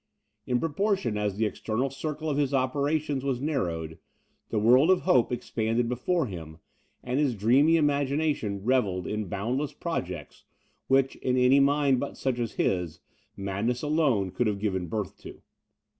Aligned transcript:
In 0.47 0.59
proportion 0.59 1.15
as 1.15 1.37
the 1.37 1.45
external 1.45 1.91
circle 1.91 2.27
of 2.27 2.35
his 2.37 2.55
operations 2.55 3.23
was 3.23 3.39
narrowed, 3.39 3.99
the 4.49 4.57
world 4.57 4.89
of 4.89 5.01
hope 5.01 5.31
expanded 5.31 5.87
before 5.87 6.25
him, 6.25 6.57
and 7.03 7.19
his 7.19 7.35
dreamy 7.35 7.77
imagination 7.77 8.63
revelled 8.63 9.05
in 9.05 9.25
boundless 9.29 9.73
projects, 9.73 10.43
which, 10.87 11.17
in 11.17 11.37
any 11.37 11.59
mind 11.59 11.99
but 11.99 12.17
such 12.17 12.39
as 12.39 12.53
his, 12.53 12.99
madness 13.37 13.83
alone 13.83 14.31
could 14.31 14.47
have 14.47 14.57
given 14.57 14.87
birth 14.87 15.19
to. 15.19 15.43